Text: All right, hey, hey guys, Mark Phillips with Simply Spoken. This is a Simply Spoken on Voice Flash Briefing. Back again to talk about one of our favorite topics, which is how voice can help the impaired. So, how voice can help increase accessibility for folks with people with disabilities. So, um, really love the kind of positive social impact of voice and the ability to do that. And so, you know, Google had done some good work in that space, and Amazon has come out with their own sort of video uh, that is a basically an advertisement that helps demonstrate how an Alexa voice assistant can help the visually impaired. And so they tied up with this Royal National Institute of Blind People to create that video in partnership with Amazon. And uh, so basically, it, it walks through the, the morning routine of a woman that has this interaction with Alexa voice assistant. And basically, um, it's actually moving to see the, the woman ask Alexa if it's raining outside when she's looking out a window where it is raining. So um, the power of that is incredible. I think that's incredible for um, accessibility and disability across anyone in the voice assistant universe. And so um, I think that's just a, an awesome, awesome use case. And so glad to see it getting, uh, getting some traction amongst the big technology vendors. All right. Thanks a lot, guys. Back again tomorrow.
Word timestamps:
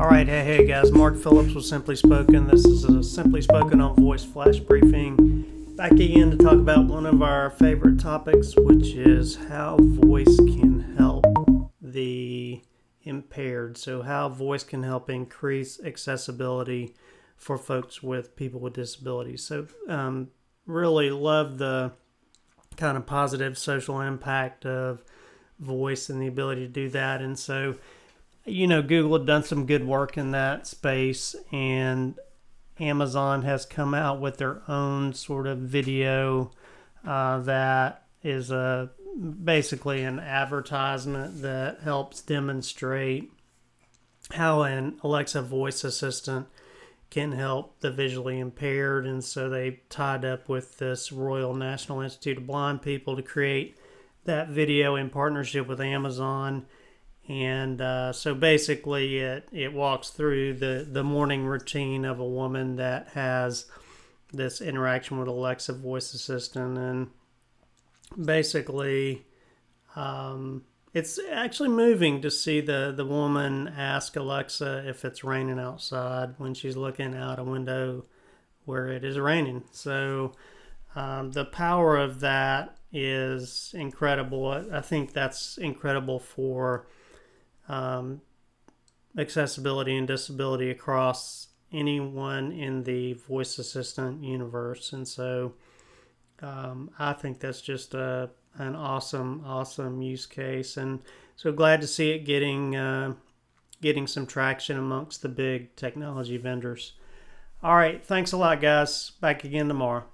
All 0.00 0.08
right, 0.08 0.26
hey, 0.26 0.42
hey 0.42 0.66
guys, 0.66 0.90
Mark 0.90 1.14
Phillips 1.14 1.52
with 1.52 1.66
Simply 1.66 1.94
Spoken. 1.94 2.46
This 2.46 2.64
is 2.64 2.84
a 2.84 3.02
Simply 3.02 3.42
Spoken 3.42 3.82
on 3.82 3.94
Voice 3.96 4.24
Flash 4.24 4.58
Briefing. 4.58 5.74
Back 5.76 5.92
again 5.92 6.30
to 6.30 6.38
talk 6.38 6.54
about 6.54 6.86
one 6.86 7.04
of 7.04 7.20
our 7.20 7.50
favorite 7.50 8.00
topics, 8.00 8.54
which 8.56 8.94
is 8.94 9.36
how 9.36 9.76
voice 9.78 10.34
can 10.38 10.96
help 10.96 11.26
the 11.82 12.62
impaired. 13.02 13.76
So, 13.76 14.00
how 14.00 14.30
voice 14.30 14.64
can 14.64 14.84
help 14.84 15.10
increase 15.10 15.78
accessibility 15.84 16.94
for 17.36 17.58
folks 17.58 18.02
with 18.02 18.34
people 18.36 18.58
with 18.58 18.72
disabilities. 18.72 19.44
So, 19.44 19.66
um, 19.86 20.28
really 20.64 21.10
love 21.10 21.58
the 21.58 21.92
kind 22.78 22.96
of 22.96 23.04
positive 23.04 23.58
social 23.58 24.00
impact 24.00 24.64
of 24.64 25.04
voice 25.58 26.08
and 26.08 26.22
the 26.22 26.26
ability 26.26 26.62
to 26.62 26.72
do 26.72 26.88
that. 26.88 27.20
And 27.20 27.38
so, 27.38 27.74
you 28.50 28.66
know, 28.66 28.82
Google 28.82 29.18
had 29.18 29.26
done 29.26 29.44
some 29.44 29.66
good 29.66 29.86
work 29.86 30.18
in 30.18 30.32
that 30.32 30.66
space, 30.66 31.34
and 31.52 32.18
Amazon 32.78 33.42
has 33.42 33.66
come 33.66 33.94
out 33.94 34.20
with 34.20 34.38
their 34.38 34.62
own 34.68 35.12
sort 35.12 35.46
of 35.46 35.58
video 35.58 36.50
uh, 37.06 37.38
that 37.40 38.04
is 38.22 38.50
a 38.50 38.90
basically 39.44 40.04
an 40.04 40.20
advertisement 40.20 41.42
that 41.42 41.80
helps 41.80 42.22
demonstrate 42.22 43.30
how 44.32 44.62
an 44.62 44.98
Alexa 45.02 45.42
voice 45.42 45.82
assistant 45.82 46.46
can 47.10 47.32
help 47.32 47.80
the 47.80 47.90
visually 47.90 48.38
impaired. 48.38 49.06
And 49.06 49.24
so 49.24 49.48
they 49.48 49.80
tied 49.88 50.24
up 50.24 50.48
with 50.48 50.78
this 50.78 51.10
Royal 51.10 51.54
National 51.54 52.00
Institute 52.00 52.38
of 52.38 52.46
Blind 52.46 52.82
People 52.82 53.16
to 53.16 53.22
create 53.22 53.76
that 54.24 54.48
video 54.48 54.94
in 54.94 55.10
partnership 55.10 55.66
with 55.66 55.80
Amazon. 55.80 56.66
And 57.30 57.80
uh, 57.80 58.12
so 58.12 58.34
basically, 58.34 59.18
it, 59.18 59.48
it 59.52 59.72
walks 59.72 60.10
through 60.10 60.54
the, 60.54 60.84
the 60.90 61.04
morning 61.04 61.44
routine 61.44 62.04
of 62.04 62.18
a 62.18 62.26
woman 62.28 62.74
that 62.74 63.10
has 63.14 63.66
this 64.32 64.60
interaction 64.60 65.16
with 65.16 65.28
Alexa 65.28 65.74
voice 65.74 66.12
assistant. 66.12 66.76
And 66.76 67.10
basically, 68.20 69.26
um, 69.94 70.64
it's 70.92 71.20
actually 71.30 71.68
moving 71.68 72.20
to 72.22 72.32
see 72.32 72.60
the, 72.60 72.92
the 72.96 73.06
woman 73.06 73.68
ask 73.68 74.16
Alexa 74.16 74.88
if 74.88 75.04
it's 75.04 75.22
raining 75.22 75.60
outside 75.60 76.34
when 76.38 76.52
she's 76.52 76.76
looking 76.76 77.14
out 77.14 77.38
a 77.38 77.44
window 77.44 78.06
where 78.64 78.88
it 78.88 79.04
is 79.04 79.16
raining. 79.20 79.62
So 79.70 80.32
um, 80.96 81.30
the 81.30 81.44
power 81.44 81.96
of 81.96 82.18
that 82.20 82.76
is 82.92 83.72
incredible. 83.78 84.66
I 84.72 84.80
think 84.80 85.12
that's 85.12 85.58
incredible 85.58 86.18
for 86.18 86.88
um, 87.70 88.20
accessibility 89.16 89.96
and 89.96 90.06
disability 90.06 90.70
across 90.70 91.48
anyone 91.72 92.50
in 92.52 92.82
the 92.82 93.12
voice 93.12 93.58
assistant 93.58 94.24
universe. 94.24 94.92
And 94.92 95.06
so 95.06 95.54
um, 96.42 96.90
I 96.98 97.12
think 97.12 97.38
that's 97.38 97.60
just 97.60 97.94
a, 97.94 98.30
an 98.56 98.74
awesome, 98.74 99.42
awesome 99.46 100.02
use 100.02 100.26
case. 100.26 100.76
And 100.76 101.00
so 101.36 101.52
glad 101.52 101.80
to 101.80 101.86
see 101.86 102.10
it 102.10 102.24
getting, 102.24 102.74
uh, 102.74 103.14
getting 103.80 104.08
some 104.08 104.26
traction 104.26 104.76
amongst 104.76 105.22
the 105.22 105.28
big 105.28 105.76
technology 105.76 106.36
vendors. 106.38 106.94
All 107.62 107.76
right. 107.76 108.04
Thanks 108.04 108.32
a 108.32 108.36
lot, 108.36 108.60
guys. 108.60 109.12
Back 109.20 109.44
again 109.44 109.68
tomorrow. 109.68 110.04